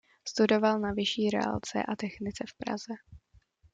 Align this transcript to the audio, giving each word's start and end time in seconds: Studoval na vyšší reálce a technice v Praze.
Studoval 0.27 0.79
na 0.79 0.93
vyšší 0.93 1.29
reálce 1.29 1.83
a 1.83 1.95
technice 1.95 2.43
v 2.49 2.53
Praze. 2.53 2.93